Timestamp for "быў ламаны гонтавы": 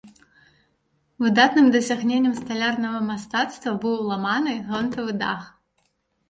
3.85-5.11